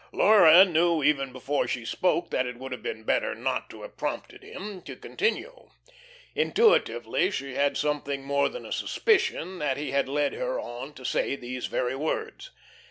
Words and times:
Laura 0.11 0.65
knew 0.65 1.03
even 1.03 1.31
before 1.31 1.67
she 1.67 1.85
spoke 1.85 2.31
that 2.31 2.47
it 2.47 2.57
would 2.57 2.71
have 2.71 2.81
been 2.81 3.03
better 3.03 3.35
not 3.35 3.69
to 3.69 3.83
have 3.83 3.97
prompted 3.97 4.41
him 4.41 4.81
to 4.81 4.95
continue. 4.95 5.69
Intuitively 6.33 7.29
she 7.29 7.53
had 7.53 7.77
something 7.77 8.23
more 8.23 8.49
than 8.49 8.65
a 8.65 8.71
suspicion 8.71 9.59
that 9.59 9.77
he 9.77 9.91
had 9.91 10.09
led 10.09 10.33
her 10.33 10.59
on 10.59 10.93
to 10.95 11.05
say 11.05 11.35
these 11.35 11.67
very 11.67 11.95
words. 11.95 12.49